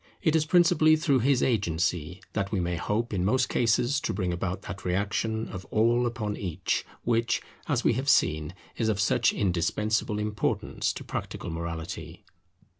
It 0.23 0.35
is 0.35 0.47
principally 0.47 0.95
through 0.95 1.19
his 1.19 1.43
agency 1.43 2.23
that 2.33 2.51
we 2.51 2.59
may 2.59 2.75
hope 2.75 3.13
in 3.13 3.23
most 3.23 3.49
cases 3.49 4.01
to 4.01 4.15
bring 4.15 4.33
about 4.33 4.63
that 4.63 4.83
reaction 4.83 5.47
of 5.49 5.63
All 5.65 6.07
upon 6.07 6.35
Each, 6.35 6.83
which, 7.03 7.39
as 7.67 7.83
we 7.83 7.93
have 7.93 8.09
seen, 8.09 8.55
is 8.77 8.89
of 8.89 8.99
such 8.99 9.31
indispensable 9.31 10.17
importance 10.17 10.91
to 10.93 11.03
practical 11.03 11.51
morality. 11.51 12.25